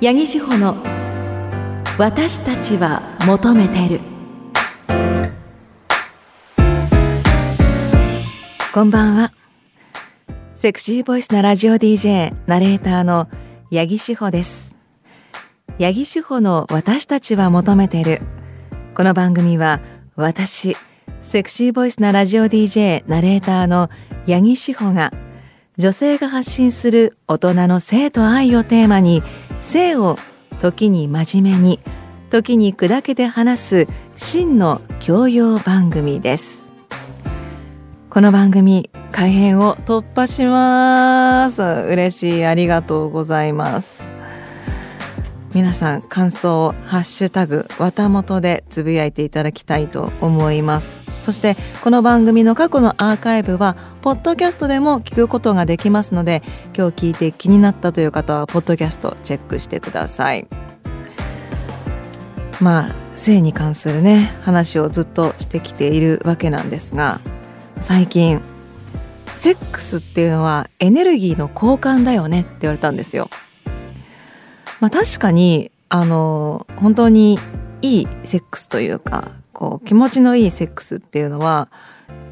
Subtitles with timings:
[0.00, 0.76] 八木志保の
[1.98, 4.00] 私たちは求めてる。
[8.72, 9.32] こんばんは。
[10.54, 13.28] セクシーボイスなラジオ DJ ナレーターの
[13.72, 14.76] 八木志保です。
[15.80, 18.20] 八木志保の私たちは求めてる。
[18.94, 19.80] この番組は
[20.14, 20.76] 私
[21.22, 23.90] セクシーボイスなラジオ DJ ナレーターの
[24.28, 25.12] 八木志保が
[25.76, 29.24] 女性が発信する大人の性と愛をテーマに
[29.60, 30.16] 性を
[30.60, 31.80] 時に真面目に
[32.30, 36.68] 時に砕けて話す真の教養番組です。
[38.10, 41.62] この番組改編を突破します。
[41.62, 44.12] 嬉しいありがとうございます。
[45.54, 51.07] 皆さん感想をハッシュタグわたもとでつぶやいていただきたいと思います。
[51.18, 56.42] そしてこの番組の過去のアーカイブはポッドキャストでも聞くことができますので
[56.76, 60.46] 今日聞いて気になったという方はポッドキャストチェックしてください。
[62.60, 67.20] まあ性に関するね話をずっとしてきているわけなんですが
[67.80, 68.40] 最近
[69.26, 73.30] セックスっていうのはエネルギーの交換だよねって言われたんですよ。
[74.80, 77.38] まあ確かにあの本当に
[77.82, 79.28] いいセックスというか
[79.58, 81.68] こう気持ちのいいセックスっていうのは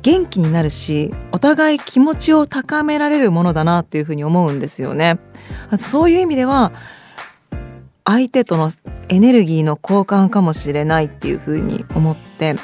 [0.02, 5.18] 元気になるしお互い気持ちを高められるものだなっていうふうに思うんですよね。
[5.76, 6.70] そういう意味では
[8.04, 8.70] 相手との
[9.08, 12.54] エネルギーの交換かもしれないっていうふうに思って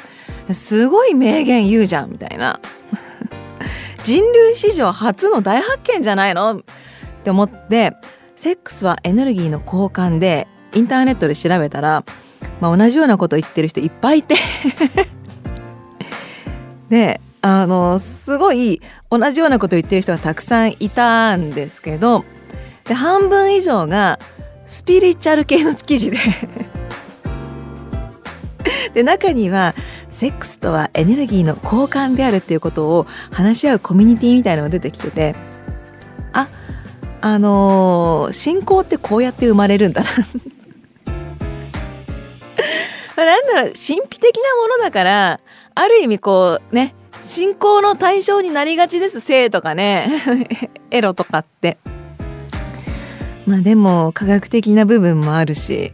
[0.53, 2.61] すごい名言言うじゃんみたいな
[4.05, 6.59] 人類史上初の大発見じゃないの？
[6.59, 6.61] っ
[7.25, 7.91] て思って
[8.37, 12.03] セックスはエネルギーの交換でインターネットで調べたら、
[12.61, 14.35] まあ、同じようなこと言ってる人いっぱいいて。
[16.89, 22.23] であのすごい同じようなこと言ってる人がたくさんいたんですけど
[22.85, 24.17] で半分以上が
[24.65, 26.17] スピリチュアル系の記事で。
[28.93, 29.75] で中には
[30.07, 35.35] セックスとはエネルギーの交換であるっていうことを話し合うコミュニティみたいなのが出てきてて
[36.31, 36.47] あ
[37.21, 40.09] あのー、信仰ってこうやって生まれるんだな
[43.17, 45.39] なんだろう神秘的なものだから
[45.75, 50.09] ある意味こうね信仰の対象になりがちです性とかね
[50.91, 51.77] エロとかって。
[53.45, 55.93] まあでも科学的な部分もあるし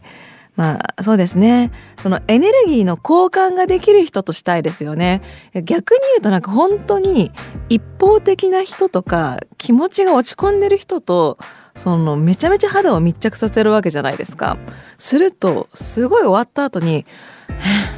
[0.60, 1.72] まあそうですね。
[2.02, 5.22] そのエネルギーの交換ができる人としたいですよね。
[5.54, 7.32] 逆に言うとなんか本当に
[7.70, 11.38] 一方的な人とか気持ちが落ち込んでる人と
[11.78, 14.58] そのめちゃめちゃ肌を密着させるわけじゃないですか。
[14.98, 17.06] するとすごい終わった後に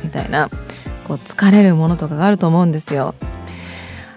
[0.03, 0.51] みたいな
[1.07, 3.15] こう疲れるものとかがあると思うんですよ。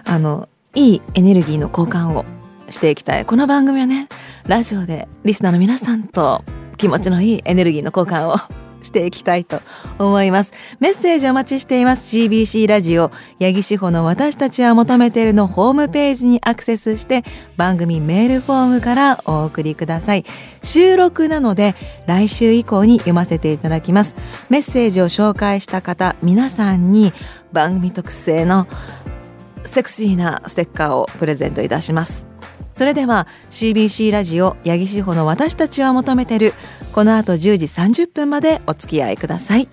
[0.03, 2.25] あのいいエネルギーの交換を
[2.69, 3.25] していきたい。
[3.25, 4.07] この番組はね
[4.45, 6.43] ラジオでリスナーの皆さんと
[6.77, 9.61] 気持ちのいいエネルギーの交換をしていきたいと
[9.99, 10.53] 思います。
[10.79, 12.15] メッセージお待ちしています。
[12.15, 17.23] CBC ラジオ八木志保の私たちは求めているのホームページにアクセスして
[17.57, 20.25] 番組メールフォームからお送りください。
[20.63, 21.75] 収録なので
[22.05, 24.15] 来週以降に読ませていただきます。
[24.49, 27.11] メッセージを紹介した方皆さんに
[27.51, 28.67] 番組特製の
[29.65, 32.34] セクシーなステッカーをプレゼントいたします。
[32.75, 36.53] それでは CBC ラジオ八木志保の私たちは求めてる
[36.91, 39.69] この後10時30分までお付き合いください。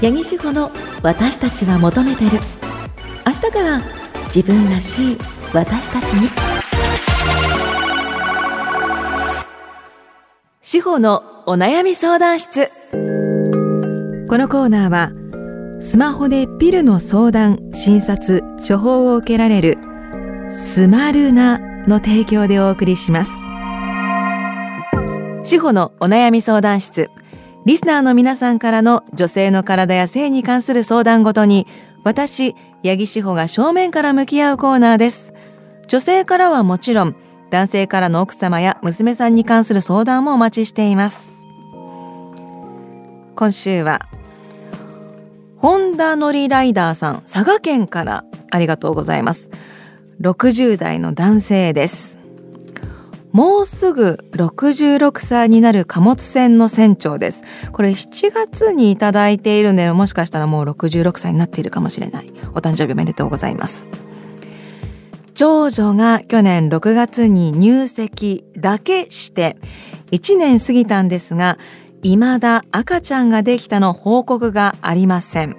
[0.00, 0.70] 八木志保の
[1.02, 2.30] 私たちは求めてる。
[3.26, 3.82] 明日から
[4.32, 5.18] 自分らしい
[5.52, 6.30] 私たちに。
[10.62, 12.70] 志保のお悩み相談室。
[14.28, 15.17] このコーナーは
[15.80, 19.78] スマホでピルの相談、診察、処方を受けられる
[20.50, 23.30] スマルナの提供でお送りします。
[25.44, 27.10] 司法のお悩み相談室。
[27.64, 31.68] リスナーの皆さんからの女性の体や性に関する相談ごとに
[32.02, 35.32] 私、八木志保が正面から向き合うコーナーです。
[35.86, 37.14] 女性からはもちろん
[37.50, 41.46] 男性からの奥様や娘さんに関する相談もお待ちしています。
[43.36, 44.08] 今週は
[45.58, 49.50] ホンダ乗りライダーさん佐賀県からありがとうございます。
[50.20, 52.18] 60代の男性です。
[53.32, 57.42] もうすぐ66歳になる貨物船の船長です。
[57.72, 62.32] これ7月にいただいているのでもしかしたらもう66歳になっているかもしれない。
[62.54, 63.86] お誕生日おめでとうございます。
[65.34, 69.56] 長女が去年6月に入籍だけして
[70.10, 71.58] 1年過ぎたんですが
[72.02, 75.56] 未だ赤ちゃんができたの報告がありません。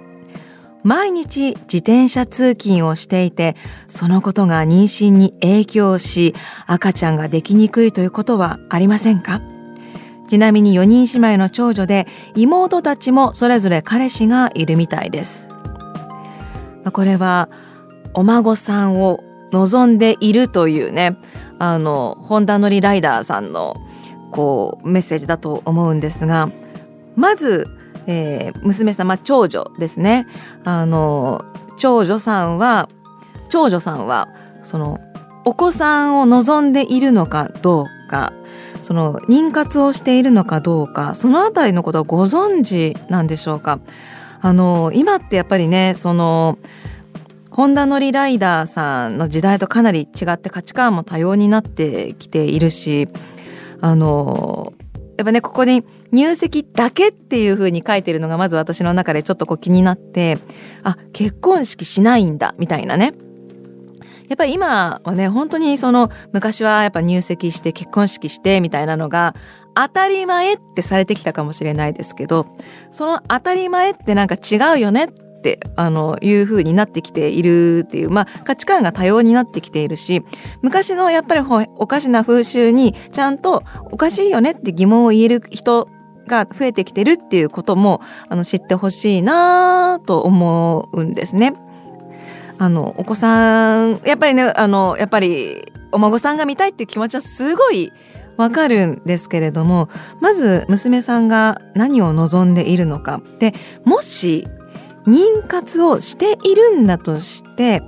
[0.82, 3.54] 毎日自転車通勤をしていて
[3.86, 6.34] そのことが妊娠に影響し
[6.66, 9.42] 赤ちゃんができにくいということはありませんか？
[10.28, 15.50] ちなみに4人姉妹の長女で妹たちもそれぞれ彼氏がいるみたいです。
[16.92, 17.50] これは
[18.14, 19.20] お孫さんを
[19.52, 21.18] 望んでいるというね
[21.58, 23.76] あのホンダ乗りライダーさんの
[24.30, 26.48] こうメッセージだと思うんですが
[27.16, 27.68] まず
[28.06, 30.26] えー、娘さん、まあ、長女ですね。
[30.64, 31.44] あの
[31.78, 32.88] 長女さんは
[33.48, 34.28] 長女さんは
[34.62, 34.98] その
[35.44, 38.32] お子さんを望んでいるのかどうか
[38.82, 43.80] その妊活をしているのかどうかそのあたりのことをご存知なんでしょうか。
[44.42, 46.58] あの今ってやっぱりねその
[47.50, 53.06] ホンダ乗りライダーさんの時代とかなり違って価値観も多様になってきているし
[53.80, 54.72] あの
[55.16, 60.38] やっぱねここに入籍だけっていう風に書いてるのがまず私の中でちょっとこう気になって
[60.82, 63.12] あ結婚式しないんだみたいなね。
[64.28, 69.34] やっぱり今はね本当にその昔はやっぱ入籍して結婚式してみたいなのが
[69.74, 72.46] 当たり前ってされてきたかもしれないですけど
[72.92, 80.22] その当たり前ってなんか違うよねってってあのいう風になってきているっていう、まあ、価値観が多様になってきているし
[80.60, 85.88] 昔のやっぱりおかしな風習にちゃんとおかしいよねって疑問を言える人
[86.28, 91.54] が増えてきてるっていうこともあの知ってほしいなと思うんですね。
[92.58, 97.90] あのお子さんやっぱりねあのやっぱりお孫さんが見たいっていう気持ちはすごい
[98.36, 99.88] わかるんですけれども
[100.20, 103.54] まず娘さんが何を望んでいるのかで
[103.84, 104.46] もし
[105.10, 107.82] 妊活をしているんだとして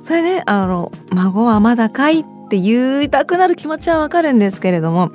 [0.00, 5.10] それねあの孫はまだかいって言いたくなる気持ちはわかるんですけれども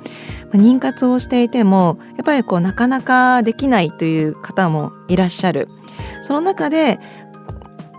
[0.52, 5.68] 妊活をしていてもやっぱりこうなかなかできないという方もいらっしゃる。
[6.22, 7.00] その中で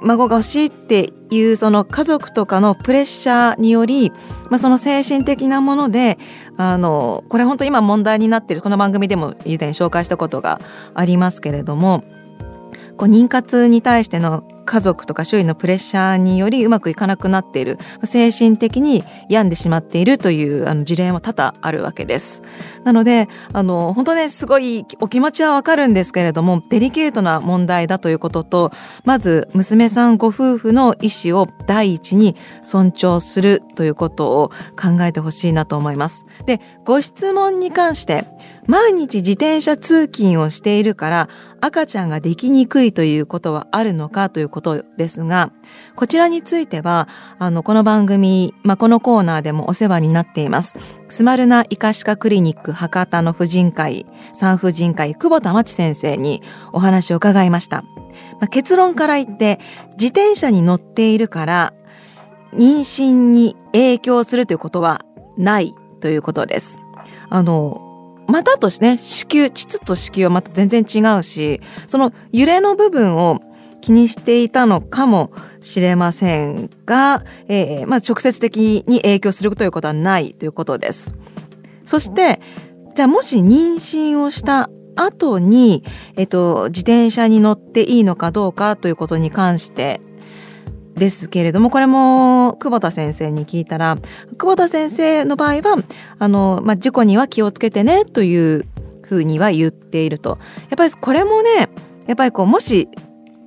[0.01, 4.11] 孫が欲しいっていうその家族とかのプレッシャーにより、
[4.49, 6.17] まあ、その精神的なもので
[6.57, 10.59] あのこれ本当今問題になっているこの番組でも以前紹介したことが
[10.93, 12.03] ありますけれども
[12.97, 17.77] こう妊活に対しての家族とか周囲のプレッシャーによりうまくいかなくなっている。
[18.03, 22.41] 精神的に病んでしまっているというあの事例も多々あるわけです。
[22.83, 28.71] なのであの本当ねすごいお気持ちはわかるんですけれどもデリケートな問題だということと
[29.03, 34.49] まず娘さんご夫婦の意思を第一に尊重するということを
[34.79, 36.25] 考えてほしいなと思います。
[36.45, 38.25] でご質問に関して
[38.67, 41.29] 毎日自転車通勤をしているから
[41.61, 45.51] 赤ちゃんができにくいということはあるのかということですが、
[45.95, 47.07] こちらについては、
[47.39, 50.75] あの、この番組、まあ、このコーナーでもお世話になっています。
[51.09, 57.83] スマルナ医科歯科クリニック博多の婦人会、産婦人会、久保田町先生にお話を伺いました。
[58.39, 59.59] まあ、結論から言って、
[59.93, 61.73] 自転車に乗っているから、
[62.53, 65.03] 妊娠に影響するということは
[65.37, 66.79] ないということです。
[67.29, 67.84] あの、
[68.27, 73.39] またとしてね子宮膣と子宮はまた全然違うしその揺れの部分を
[73.81, 81.15] 気にしていたのかもしれませんが、えーまあ、直接的に影響するということはないということです。
[81.85, 82.41] そして
[82.95, 85.83] じゃあもし妊娠をした後に、
[86.15, 90.01] えっと、自転車に乗っていいのかどうかということに関して
[90.95, 93.97] ですけれどもこれも久保田先生に聞いたら
[94.37, 95.77] 久保田先生の場合は
[96.19, 98.65] あの、まあ、事故には気をつけてねという
[99.03, 100.39] ふうには言っていると。
[100.69, 101.69] やっぱりこれもね
[102.07, 102.89] やっぱりこうもし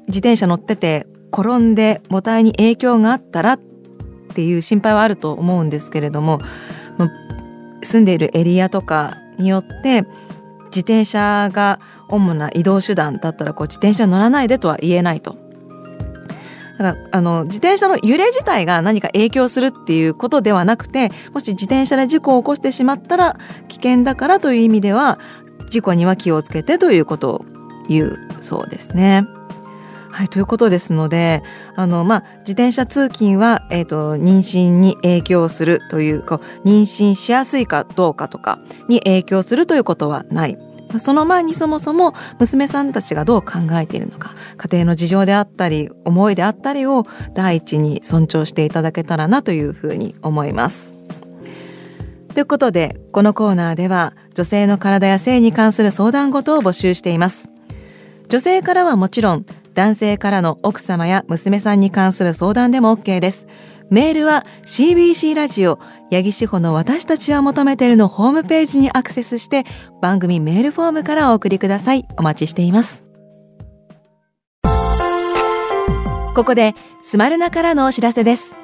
[0.06, 3.60] 自転車乗ってて転んで母体に影響があったらっ
[4.34, 6.40] ていう心配はあると思うんですけれども
[7.82, 10.02] 住んでいるエリアとかによって
[10.66, 15.47] 自転車が主な移動手段だったらこう自転車乗らないでとは言えないと。
[16.78, 23.36] だからあの自転車の揺れ自体が何か影響するっていうことではなくてもし自転車で事故を起こしてしまったら
[23.68, 25.18] 危険だからという意味では
[25.70, 27.44] 事故には気をつけてということを
[27.88, 29.26] 言うそうですね。
[30.10, 31.42] はい、ということですので
[31.76, 38.58] あの、まあ、自転車通勤は、えーと、妊娠に影響するというか妊娠しやすいかどうかとか
[38.88, 40.58] に影響するということはない。
[40.98, 50.94] その前にそもそも娘さんたちがどう考えているのか家庭の事情であったり思いであったりを第一に尊重していただけたらなというふうに思います。
[52.34, 57.50] ということでこのコーナーでは女性の体や性に関する相談事を募集しています。
[58.28, 63.46] 女性からはもちろん男性からの奥様や娘さんに関する相談でも OK です。
[63.90, 65.78] メールは CBC ラジオ
[66.10, 69.64] 八木志保の私たちは求めているのホームページにアクセスして
[70.02, 72.06] 番組メールフォームからお送りください。
[72.18, 73.04] お待ちしています。
[76.34, 78.56] ここでスマルナからのお知らせです。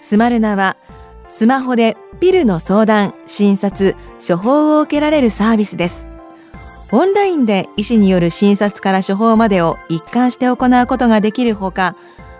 [0.00, 0.76] スマルナは
[1.24, 6.08] スマホでピルの相談診察処方を受けられるサービスです。
[6.90, 11.96] オンラインで医師による診察から処方までを一貫して行うことができるほか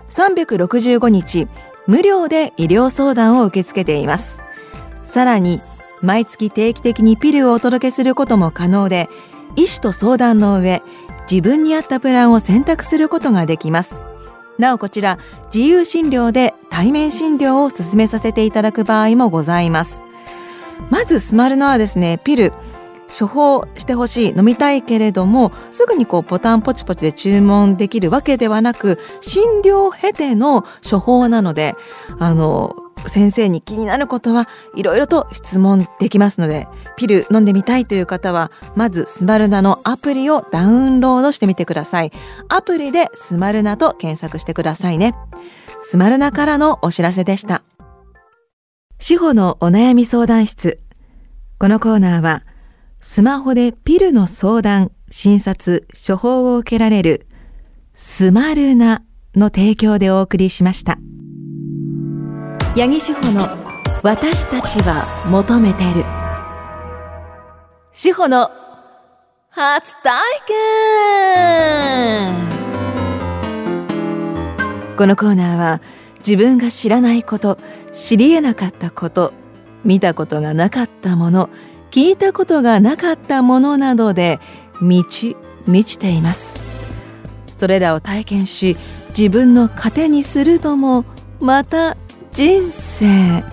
[0.07, 1.47] 365日
[1.87, 4.41] 無料で医療相談を受け付けています。
[5.03, 5.61] さらに
[6.01, 9.09] 毎月定期的にピルをお届けすることも可能で
[9.55, 10.81] 医師と相談の上
[11.29, 14.05] 自分に合ったプランを選択することができます。
[14.57, 15.17] なおこちら
[15.53, 20.01] 自由診療で対面診療を進めさせていただく場合もございます。
[20.89, 22.53] まずスマルノはですねピル
[23.17, 31.75] 処方してほしい飲みたいけれどもすぐにこうボタンポチポチで注文できるわけではなく診療を経ての処方なので
[32.19, 32.75] あの
[33.07, 42.11] 先生に気になることはいろいろと質問できますのでピル飲んでみたいという方はまずスマルナのアプリをダウンロードしてみてください。
[42.49, 45.15] アプリでスマルナと検索してくださいね。
[45.81, 47.63] スマルナからのお知らせでした。
[48.99, 50.79] 司法のお悩み相談室。
[51.57, 52.41] このコーナーは
[53.01, 57.27] スマホでピルの相談、診察、処方を受けられる
[57.93, 59.03] スマルナ
[59.35, 60.97] の提供でお送りしました。
[62.75, 63.47] 八木志保の
[64.03, 66.03] 私たちは求めてる。
[67.93, 68.51] 志保の
[69.49, 72.35] 初体験
[74.97, 75.81] このコーナーは
[76.17, 77.57] 自分が知らないこと、
[77.93, 79.33] 知り得なかったこと、
[79.85, 81.49] 見たことがなかったもの、
[81.91, 84.39] 聞いたことがなかったものなどで
[84.81, 86.63] 満ち満ちています。
[87.57, 88.77] それらを体験し
[89.09, 91.03] 自分の糧にするのも
[91.41, 91.97] また
[92.31, 93.43] 人生。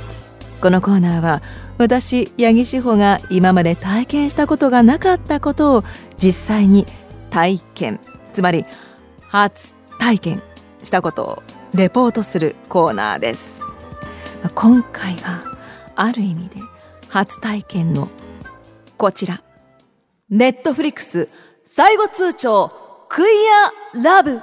[0.61, 1.43] このコーナーは
[1.78, 5.85] 私八木志保が今まで体験したことがなかったことを
[6.16, 6.87] 実際に
[7.31, 8.00] 体験
[8.33, 8.64] つまり
[9.28, 10.43] 初体験
[10.83, 11.43] したことを
[11.75, 13.62] レポートするコーナーです。
[14.55, 15.43] 今回は
[15.97, 16.61] ある意味で
[17.09, 18.09] 初体験の
[18.96, 19.42] こちら。
[20.28, 21.28] ネットフリックス
[21.64, 22.72] 最後通帳
[23.08, 23.24] クイ
[23.94, 24.40] アラブ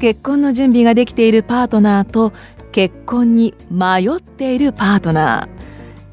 [0.00, 2.32] 結婚の準備ができているパートナーと
[2.72, 5.50] 結婚に迷っているパートナ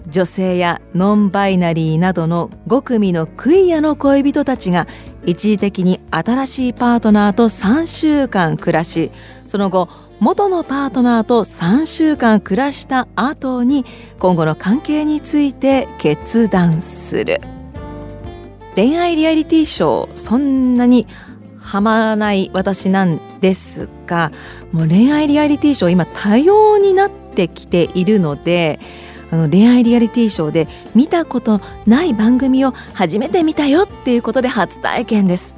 [0.06, 4.86] ー女性やノンバイナリーなどの5組のクイアの恋人たちが
[5.26, 9.12] 一時的に新しいパートナーと3週間暮らし
[9.46, 9.88] その後
[10.20, 13.86] 元のパートナーと3週間暮らした後に
[14.20, 17.40] 今後の関係について決断する。
[18.76, 21.08] 恋愛リアリティショーそんなに
[21.60, 24.32] ハマらない私なんですが
[24.72, 28.80] もう恋愛リアリティショー今多様になってきているので
[29.32, 35.58] あの恋愛リアリティショーで見たことない番組を初めて見たよっていうことで初体験です。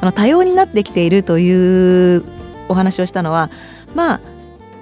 [0.00, 2.24] あの多様になってきているという
[2.68, 3.50] お話をしたのは
[3.94, 4.20] まあ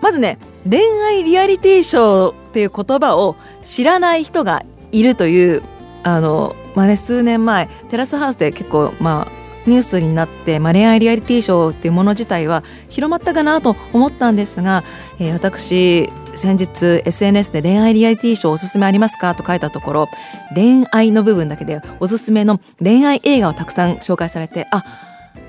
[0.01, 0.39] まずね
[0.69, 4.63] 恋愛リアリティショーっていう言葉を知らない人が
[4.93, 5.63] いるという
[6.03, 14.83] あの、まあね、数年前テラスハウスで結構まあニュースになって、まあ、恋愛リアリティショーっていうもの自体は広まったかなと思ったんですが、
[15.19, 20.09] えー、私先日 SNS で恋愛リアリティショーおすすめありますかと書いたところ
[20.55, 24.85] 恋愛の部分だけでおすすめの恋愛映画をたくさん紹介されてあ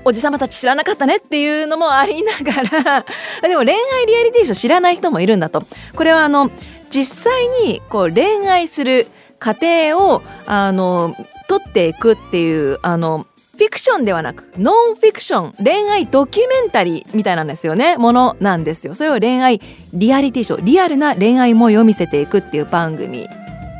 [0.04, 3.04] おじさまたち知らなかったねっていうのもありながら
[3.42, 5.64] でも恋愛リアリティーショー知らない人もいるんだと。
[5.94, 6.50] これはあの
[6.90, 9.06] 実際にこう恋愛する
[9.38, 11.14] 過程をあの
[11.48, 13.26] 取っていくっていうあの
[13.56, 17.98] フィクションではなくノンフィクション恋愛ドキュメンタリーみたいなんですよね。
[17.98, 18.94] ものなんですよ。
[18.94, 19.60] それを恋愛
[19.92, 23.28] リアリティーショーリアルな恋愛模様を見せていくっていう番組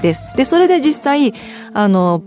[0.02, 0.22] です。
[0.36, 1.32] でそれで実際
[1.72, 2.22] あの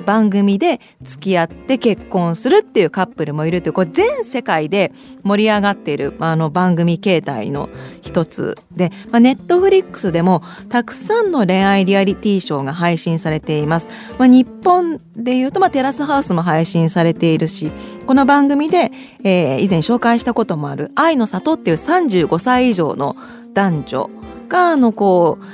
[0.00, 4.92] 番組で付き合って結婚するっていうカップルもいるというこれ全世界で
[5.22, 7.68] 盛り上がっているあの番組形態の
[8.02, 13.88] 一つで、ネットフリックスでもたくさんの恋愛リアリティショーが配信されています。
[14.18, 17.70] まあ、日本でいうと、まあ、テラスハウスも配信されているし
[18.06, 18.90] この番組で、
[19.24, 23.16] えー、以前紹介したこともある「愛の里」っていう35歳以上の
[23.52, 24.10] 男女
[24.48, 25.44] があのこう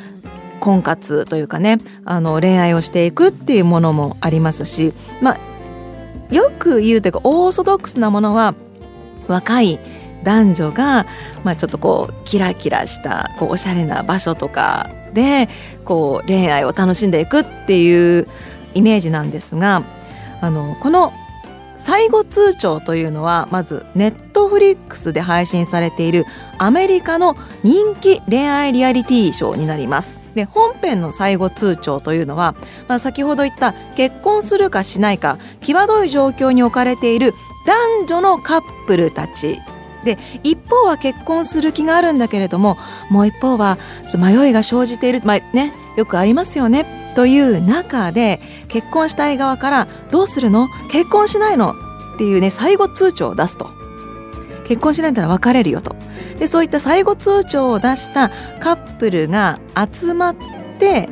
[0.61, 8.55] 婚活というかねあの恋愛をしていくっていうものもありますし、まあ、よく言うというかオーソドックスなものは
[9.29, 9.79] 若い
[10.23, 11.07] 男女が、
[11.45, 15.49] まあ、ちょっとこうキラキラしたこうおしゃれな場所とかで
[15.85, 18.27] こう恋愛を楽しんでいくっていう
[18.75, 19.83] イメージなんですが
[20.41, 21.13] あのこの
[21.79, 26.25] 最後通帳というのはまずネットフリックスで配信されている
[26.59, 30.21] アメリカの人気恋愛リアリティショーになります。
[30.35, 32.55] で本編の最後通帳というのは、
[32.89, 37.33] まあ、先ほど言った結婚するかしないか際どい状況に置かれている
[37.67, 39.59] 男女のカップルたち。
[40.07, 42.79] で一方は結婚する気があるんだけれども
[43.11, 43.77] もう一方は
[44.19, 50.69] 迷いが生じている、まあね、よくありますよねという中で結婚したい側から「どうするの？
[50.91, 51.75] 結婚しないの?」
[52.15, 53.69] っていうね最後通帳を出すと。
[54.67, 55.95] 結婚しないんだら別れるよと。
[56.39, 59.61] でそういった最後通帳を出したカップルが
[59.93, 60.37] 集まっ
[60.79, 61.09] て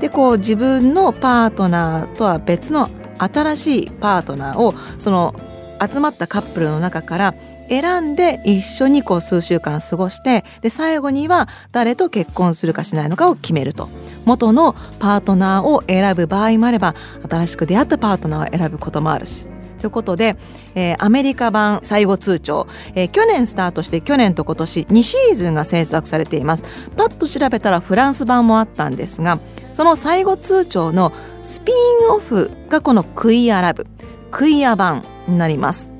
[0.00, 5.34] でこう自分のパートナーとは別の新しいパートナーをその
[5.80, 7.34] 集まったカップルの中から
[7.68, 13.88] 選んで一緒にこう数週間過ごしてで最後には誰と結婚するかしないのかを決めると。
[14.24, 16.94] 元のパートナーを選ぶ場合もあれば
[17.30, 19.48] 新しく出会ったパートナーを選ぶこともあるし。
[19.78, 20.36] ということで、
[20.74, 26.64] えー、アメリカ版最後通帳、えー、去年スタートして去年と今年2シーズンが制作されています。
[26.96, 29.38] パッと調べたらフランス版もあったんですが
[29.74, 33.86] その最後通帳のスピンオフがこのクイアラブ
[34.30, 35.90] クイア版になります。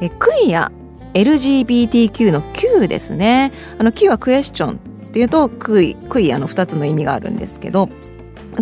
[0.00, 0.70] えクイア
[1.14, 4.76] LGBTQ の Q ですねあの Q はクエスチョンっ
[5.12, 7.88] ていうとクイクイアの2つの意味があるんですけど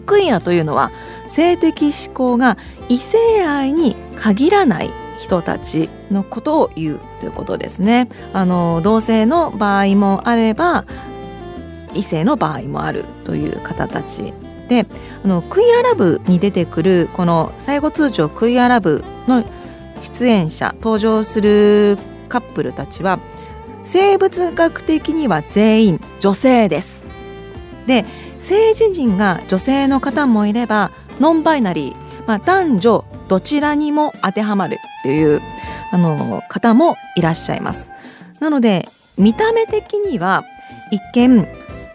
[0.06, 0.90] クイアというのは
[1.26, 2.56] 性的指向が
[2.88, 8.08] 異性愛に限らない人たちのことを言うということですね。
[8.32, 10.84] あの同性の場合もあれば
[11.94, 14.32] 異性の場合もあるという方たち
[14.68, 14.86] で
[15.24, 19.44] あのクイアラブに出てくるこの最後通帳クイアラブの
[20.00, 23.18] 出演者登場するカップルたちは
[23.84, 27.08] 生物学的には全員女性です。
[27.86, 28.04] で
[28.38, 35.40] 性自認が女性の方もいればノンバイナリー、まあ、男女どちらにも当てはまるっていう
[35.90, 37.90] あの方もいらっしゃいます。
[38.40, 40.44] なので見た目的には
[40.90, 41.46] 一見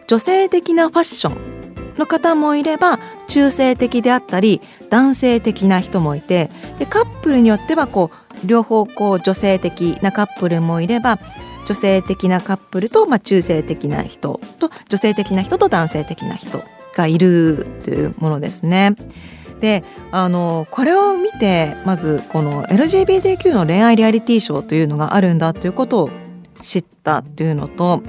[0.07, 6.49] 女性的なファッションの方もいれば中性的であったり男性的な人もいて
[6.79, 11.19] でカップルによってはこう両方こう女性的なカップルもいれば
[11.65, 16.63] 女性的なカップルと、まあ、中性的な人と女性的な人と男性的な人
[16.95, 18.95] がいるというものですね。
[19.59, 26.09] であのこれを見てまずこの LGBTQ の恋愛リアリティショーというのがあるんだということを
[26.61, 28.03] 知ったっていうのと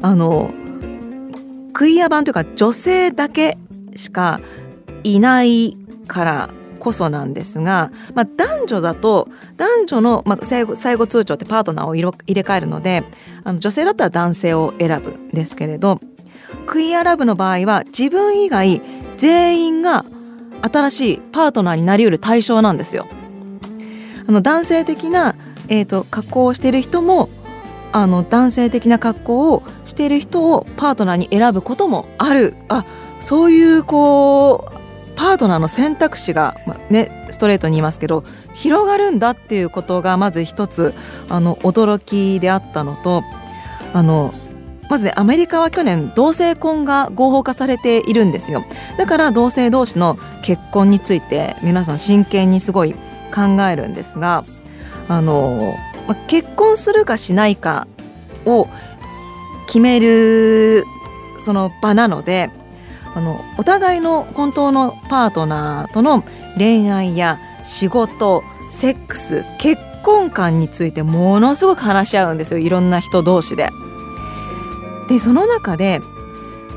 [0.00, 0.52] あの
[1.72, 3.58] クイア版というか女性だけ
[3.96, 4.40] しか
[5.02, 6.50] いないから
[6.88, 12.08] こそなんですが、まあ、男女だと男女の、まあ、最後最後通帳ってパートナーを入れ
[12.40, 13.04] 替えるので
[13.44, 16.00] あの女性だったら男性を選ぶんですけれど
[16.66, 18.80] クイアラブの場合は自分以外
[19.18, 20.06] 全員が
[20.62, 23.06] 新しいパートナーになりうる対象なんですよ。
[24.26, 25.36] あの男性的な、
[25.68, 27.28] えーと、格好をしている人も
[27.92, 32.84] あの男性的な格好をしている人をパートナーに選ぶこともあるあ
[33.20, 34.77] そういうこう
[35.18, 38.22] パートナーの選択肢が、まあ、ね、ストレートに言いますけど
[38.54, 40.94] 広がるんだっていうことがまず一つ
[41.28, 43.24] あの驚きであったのと
[43.92, 44.32] あの
[44.88, 48.64] まずねアメリカは去年同性婚が合法化されているんですよ。
[48.96, 52.94] だから同性同士の結婚について皆さん真剣にすごい
[53.34, 54.44] 考えるんですが
[55.08, 55.74] あの
[56.06, 57.88] まあ結婚するかしないか
[58.46, 58.68] を
[59.66, 60.84] 決める
[61.42, 62.50] その場なので
[63.14, 66.24] あのお互いの本当のパートナーとの
[66.56, 73.68] 恋愛や仕事セックス結婚観についてものすごく話し合うんですよいろんな人同士で。
[75.08, 76.00] でその中で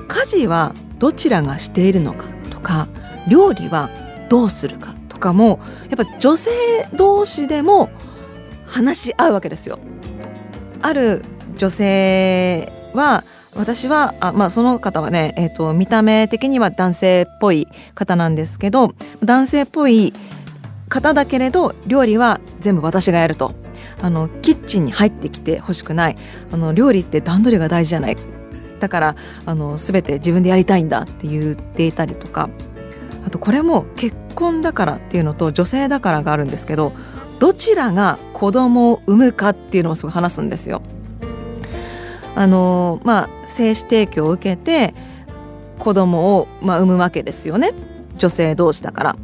[0.08, 2.88] 家事はどちらがしているのかとか
[3.28, 3.90] 料理は
[4.30, 6.52] どうするかとかもやっぱ女性
[6.94, 7.90] 同士でも
[8.66, 9.80] 話し合うわけですよ。
[10.82, 11.24] ある
[11.58, 13.24] 女性は
[13.56, 20.14] 私はあ、まあ、その方はね、えーと、見た目的には男性っぽい方なんですけど男性っぽい
[20.90, 23.54] 方だけれど料理は全部私がやると。
[24.04, 26.16] あのキッチンに入ってきてほしくない。
[26.52, 28.18] あの料理って段取りが大事じゃない。
[28.80, 32.50] だからあの全て自分でやりたいんだって言っていたりとか。
[33.26, 36.92] あとこれも結婚だからっていうのと女性だからがあるんですけど
[37.40, 40.82] どちらが子供を産むかっていうのをすごい話すんですよ。
[42.36, 44.94] あのまあ精子提供を受けて
[45.80, 47.74] 子供をまあ産むわけですよね
[48.18, 49.16] 女性同士だから。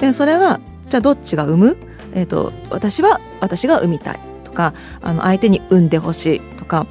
[0.00, 1.76] でそれがじゃあどっちが産む、
[2.14, 6.86] えーと、私は私が産みたいとかあの相手に産んでほしいとか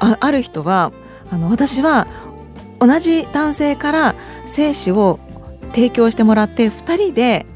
[0.00, 0.92] あある人は
[1.30, 2.06] あの私は
[2.78, 4.14] 同じ男性から
[4.46, 5.18] 精子を
[5.70, 7.46] 提供してもらって2人で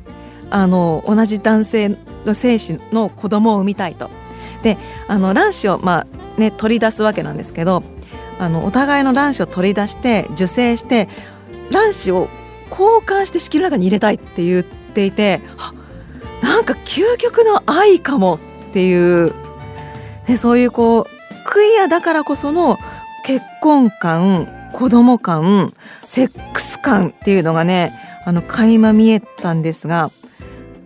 [0.51, 4.11] あの同じ男性の精子の子供を産みたいと。
[4.63, 4.77] で
[5.09, 7.83] あの卵子を、まあね、取り出すわけなんですけど
[8.39, 11.09] あのお互いの卵子を取り出して受精して
[11.71, 12.29] 卵子を
[12.71, 15.41] 交換して子宮の中に入れたいって言っていて
[16.43, 18.37] なんか究極の愛かも
[18.71, 19.35] っていう、
[20.29, 21.05] ね、そういうこう
[21.45, 22.79] クイアだからこその
[23.27, 25.73] 結婚観子供感
[26.07, 27.93] セックス感っていうのがね
[28.25, 30.11] あの垣間見えたんですが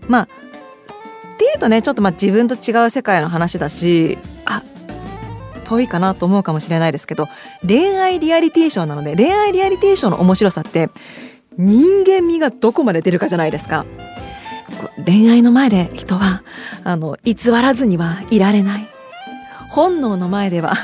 [0.09, 0.29] まあ
[1.45, 4.63] っていうとねちょっとまあ自分と違う世界の話だしあ
[5.65, 7.29] 遠いかなと思うかもしれないですけど
[7.67, 10.89] 恋愛リアリティショーなので恋愛リアリティショーの面白さって
[11.59, 13.87] 人間味がどこまで出るかじゃないですか。
[15.07, 16.43] 恋愛の前で人は
[16.83, 18.89] あの偽らずにはいられない
[19.71, 20.75] 本能の前では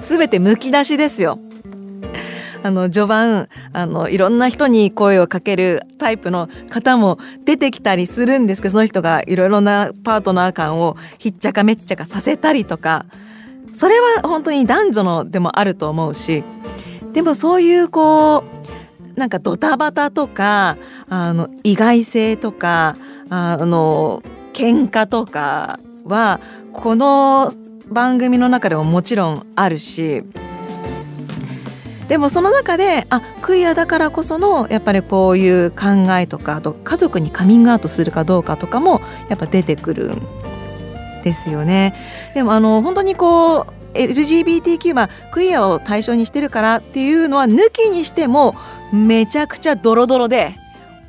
[0.00, 1.38] 全てむき出しですよ
[2.62, 13.06] あの序盤あのいろんな人に声をかけるタイプの方も出てきたりするんですけどその人がいろいろなパートナー感をひっちゃかめっちゃかさせたりとか
[13.72, 16.42] それは本当に男女のでもあると思うし
[17.12, 18.44] でもそういうこ
[19.16, 20.76] うなんかドタバタとか
[21.08, 22.96] あの意外性とか
[23.30, 26.40] あの喧嘩とかは
[26.72, 27.50] この
[27.88, 30.24] 番組の中でももちろんあるし
[32.08, 40.22] でもその中であクイアだからこそのやっぱりこういう考えとかあと家族にカミングアウトするかどうかとかもやっぱ出てくるん
[41.22, 41.94] ですよね。
[42.34, 48.54] でもあの本当にこう LGBTQ はクイアを対象にしてるからっていうのは抜きにしても
[48.92, 50.54] めちゃくちゃドロドロで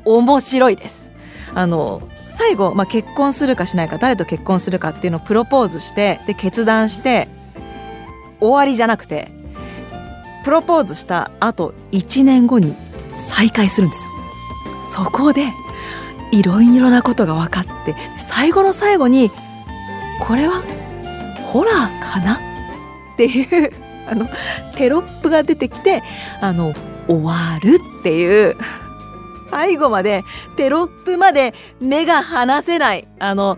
[0.06, 1.12] 面白いです。
[1.54, 7.28] あの最後、まあ、結婚するかしないか誰と結婚するかっていうのをプロポーズしてで決断して
[8.40, 9.32] 終わりじゃなくて
[10.48, 12.74] プロポーズした後1年後に
[13.12, 14.12] 再会するんですよ。
[14.82, 15.52] そこで
[16.32, 19.30] いろいろなことが分かって最後の最後に
[20.22, 20.64] これは
[21.52, 22.38] ホラーかなっ
[23.18, 23.74] ていう
[24.08, 24.30] あの
[24.78, 26.02] テロップが出てきて
[26.40, 26.74] あの
[27.10, 28.56] 終わるっていう
[29.50, 30.24] 最後まで
[30.56, 33.58] テロップまで目が離せないあの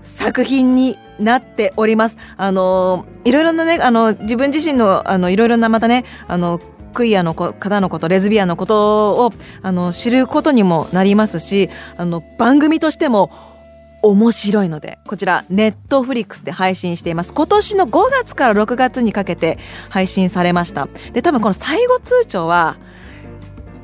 [0.00, 2.16] 作品になっております。
[2.36, 6.60] あのいろいろなねあの自分自身のあのいろいろなまたねあの
[6.92, 9.32] クイアの方のことレズビアンのことを
[9.62, 13.30] あの知ることにもなりますしあの番組としても
[14.02, 17.32] 面白いのでこちらネットフリックスで配信しています。
[17.32, 19.58] 今年の5月から6月にかけて
[19.90, 20.88] 配信されました。
[21.12, 22.76] で多分この最後通帳は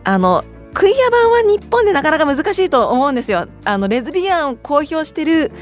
[0.05, 3.47] あのクイア版は日本でなかなか難しいと思うんですよ。
[3.65, 5.53] あのレズビアンを公表してる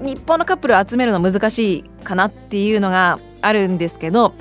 [0.00, 4.34] 日本のカップルを集めるの難しいかなっていうのがあるんですけど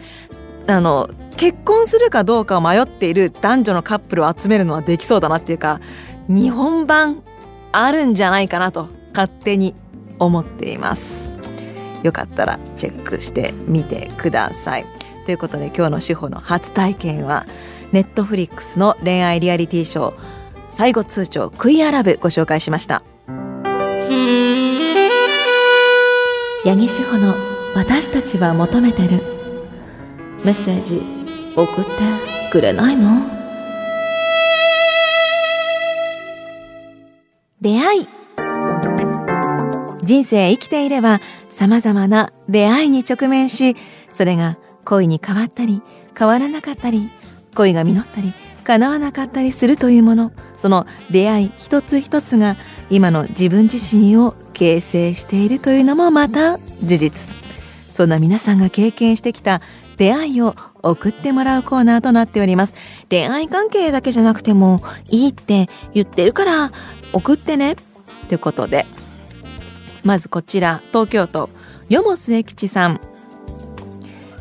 [0.68, 5.80] あの結婚するかどうかを迷っている男女のカップルを集めるのはできそうだなっていうか
[6.28, 7.24] 日本版
[7.72, 9.76] あるんじゃないかなと勝手に
[10.20, 11.32] 思っています。
[12.04, 14.86] よかったらチェックしてみてください。
[15.26, 17.46] ということで今日の志保の初体験は
[17.92, 20.14] ネットフリックスの恋愛リアリティショー
[20.72, 23.04] 最後通帳クイアラブご紹介しました。
[26.66, 27.36] 八木志保の
[27.74, 29.22] 私たちは求めてる。
[30.44, 31.02] メッセージ
[31.56, 31.92] 送って
[32.52, 33.22] くれないの？
[37.62, 38.08] 出会い。
[40.04, 43.78] 人生生きていれば様々な出会いに直面し
[44.14, 45.82] それが恋に変わったり
[46.18, 47.10] 変わらなかったり
[47.56, 48.34] 恋が実ったり
[48.66, 50.34] 叶わなかったりするというもの。
[50.58, 52.58] その出会い一つ一つが
[52.90, 57.34] 今の自分自身を形成しているというのもまた事実。
[57.94, 59.62] そんな皆さんが経験してきた
[59.96, 62.74] 出会いを送ってもらうコーナーとなっております。
[63.10, 66.74] 恋愛関係だけじゃなくてもいいって言ってるから
[67.14, 67.78] 送ってね
[68.28, 68.86] ということで。
[70.04, 71.50] まずこちら東京都
[71.88, 73.00] よも末吉さん。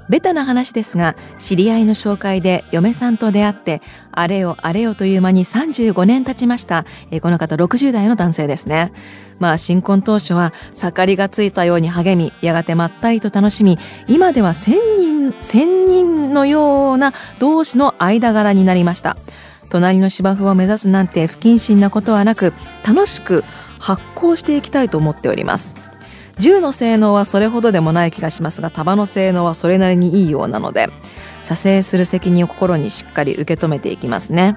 [0.09, 6.85] ベタな話ですが知り合いの紹介で嫁さんと出会ってあれよあれよという間に35年経ちました。
[7.23, 8.93] この方60代の男性ですね。
[9.39, 19.17] まあ新婚当初は盛りがついたように励みやがてまったりと楽しみ今では千人千人のような同士の間柄になりました。
[19.71, 22.55] 隣の芝生を目指すなんて不謹慎なことはなく
[22.87, 23.45] 楽しく
[23.79, 25.88] 発行していきたいと思っております。
[26.39, 30.89] 銃の性能はそれほどでもない気がしますが束の性能はそれなりにいいようなので
[31.45, 34.57] 射精する責任を心にしっかり受け止めていきますね。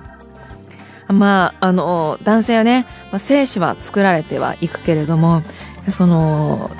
[1.07, 5.41] まああの男性はね、まあ、精子は作られてはいくけれども
[5.89, 6.71] その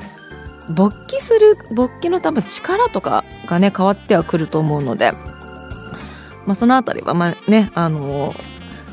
[0.70, 5.12] 勃起する勃起の多分力とかがね変わってはくると思うので、
[6.46, 8.34] まあ、そのあたりはまあねあの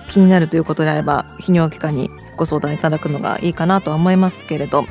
[0.10, 4.86] 気になるということであれば泌尿器科にご相談いただくのがいいかなとは思いますけれど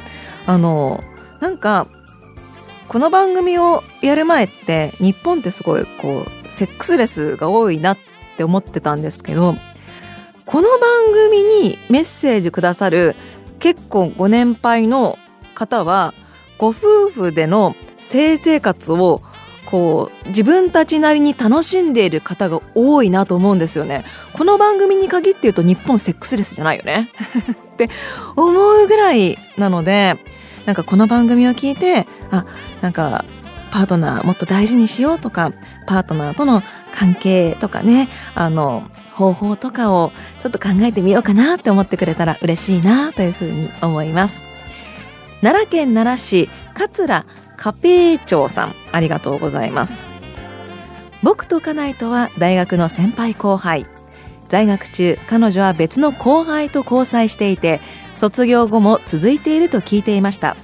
[0.49, 1.05] あの
[1.41, 1.87] なんか
[2.89, 7.99] この番組をやる前って日本ってすごいこうセックスレスが多いなっ
[8.39, 9.55] て思ってたんですけど
[10.47, 13.15] この番組にメッセージくださる
[13.59, 15.19] 結構ご年配の
[15.55, 16.15] 方は
[16.57, 19.21] ご夫婦での性生活を
[19.67, 24.03] こう自分たちなりに楽しんでいる方が多いなと思うんですよね。
[24.33, 27.11] この番組に限って言うと日本セックスレスじゃないよね。
[27.75, 27.91] って
[28.35, 30.17] 思うぐらいなので
[30.69, 32.45] なんかこの番組を聞いてあ
[32.83, 33.25] なんか
[33.73, 35.51] パートナーもっと大事にしようとか
[35.87, 36.61] パートナーとの
[36.95, 38.83] 関係とかねあの
[39.15, 44.45] 方法とかをちょっと考えてみようかなって思ってくれたら嬉しいなというふうに思います。
[45.41, 47.25] 奈良県奈良市桂
[47.57, 50.07] カペー長さんありがとうございます。
[51.23, 53.87] 僕と家内とは大学の先輩後輩。
[54.49, 57.81] 在学中彼女は別の後輩と交際していて
[58.19, 60.57] 卒業後も続いていると聞いていました。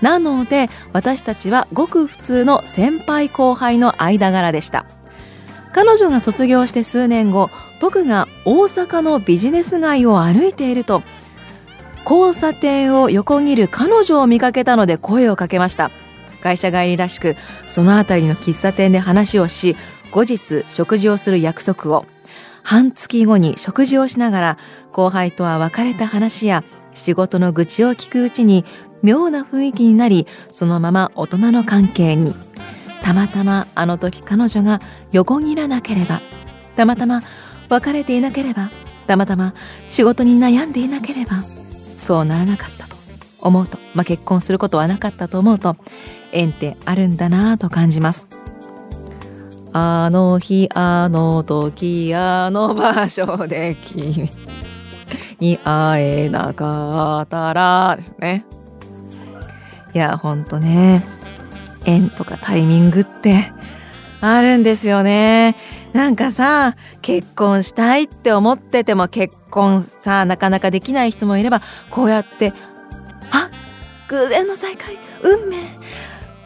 [0.00, 4.86] なので私たちはごく普通の先輩後輩の間柄でした。
[5.72, 11.02] 彼女が卒業して数年後僕が大阪のビジネス街を歩いていると
[12.08, 15.90] 交差点を横切る彼女を見かけたので声をかけました。
[16.40, 19.76] 会社帰りらしくその辺りの喫茶店で話をし
[20.10, 22.06] 後日食事をする約束を。
[22.62, 24.58] 半月後に食事をしながら
[24.92, 26.62] 後輩とは別れた話や
[27.00, 28.64] 仕事の愚痴を聞くうちに
[29.02, 32.34] 妙な雰囲気になりそのまま大人の関係に。
[33.02, 36.20] たまたまあの時彼女が横切らなければ
[36.76, 37.22] たまたま
[37.68, 38.70] 別れていなければ
[39.06, 39.54] たまたま
[39.88, 41.42] 仕事に悩んでいなければ
[41.98, 42.96] そうならなかったと
[43.40, 45.76] 思うと、まあ、結婚することはなかったと思うと
[46.32, 48.28] 縁ってあるんだなと感じます。
[49.72, 54.28] あの日あの時あの場所で君。
[55.40, 58.44] に会えなかったらですね。
[59.92, 61.04] いやほんとね
[61.84, 63.52] 縁とかタイミングって
[64.20, 65.56] あるんですよね。
[65.92, 72.52] なんかさ結婚したいって思ってても結婚さなかなかできない人もいればこうやって
[73.32, 73.50] あ
[74.08, 75.56] 偶然の再会運命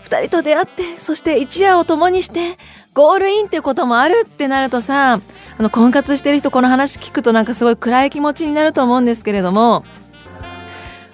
[0.04, 2.56] 2人と出会ってそして一夜を共にして
[2.94, 5.20] ゴールインってこともあるってなるとさ
[5.58, 9.84] あの婚活してる人この話聞くとなんかすごい暗い気持ちになると思うんですけれども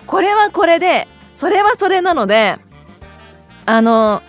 [0.07, 2.57] これはこれでそれはそれなので
[3.65, 4.23] あの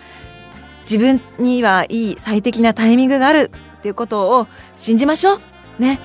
[0.84, 5.40] 自分にはいい最適なタイミングがあるっていうことを信じましょう。
[5.78, 5.98] ね。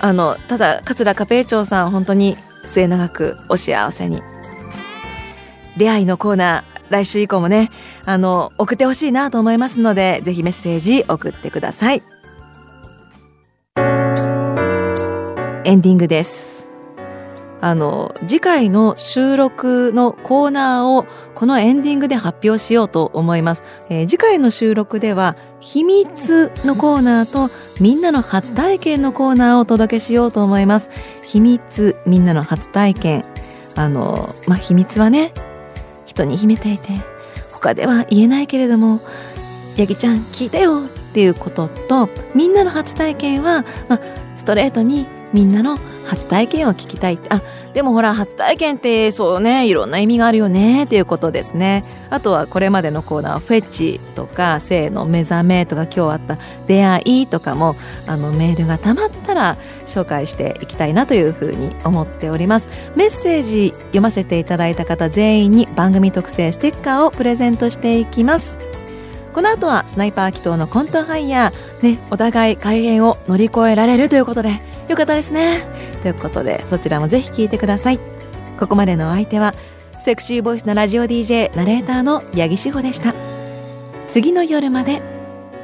[0.00, 4.22] あのただ桂カペイ長さん本当に末永くお幸せに。
[5.76, 7.70] 出会いのコーナー来週以降もね
[8.04, 12.02] あの送ってほしいなと思いますのでぜひメッセージ送ってください。
[15.64, 16.52] エンディングです。
[17.64, 30.90] あの次回の収録のコーナーをこのエンディングで発表しようと思います、えー、次回の収録では秘密のコーナーとみんなの初体験のコーナーをお届けしようと思います。
[31.24, 33.24] 秘密みんなの初体験。
[33.76, 35.32] あのまあ秘密はね
[36.12, 36.88] 人に秘めていて
[37.50, 39.00] 他では言えないけれども
[39.76, 44.00] ヤギちゃん聞いてよっていうこととみんなの初体験は、まあ、
[44.36, 47.18] ストレートにみんなの初体験を聞きたい。
[47.30, 47.40] あ
[47.72, 51.84] でもほら初体験ってそうねいろんな意味があるよねっていうことですね。
[52.10, 62.68] あとはこれまでのコーナーフェッチとか性の目覚めとか今日あった出会いとかもあのメールがたまったら紹介していきたいなというふうに思っております。
[62.94, 68.58] メッセージ読ませていただいた方全員に番組特製ステッカーをプレゼントしていきます。
[69.32, 75.60] この後はスナイパー祈祷のコントハイヤーねお互い改変を乗り越えられるということでよかったですね。
[76.02, 78.00] ということでそちらもぜひ聞いてください。
[78.58, 79.54] ここまでのお相手は
[80.00, 83.14] セクシーボイスのラジオ DJ ナレーターの八木志保でした。
[84.08, 85.00] 次の夜まで。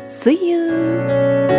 [0.09, 1.58] See you!